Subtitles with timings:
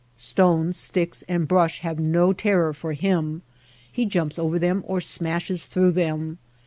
[0.15, 3.43] Stones, sticks, and brush have no terror for him.
[3.91, 6.39] He jumps over them or smashes through them.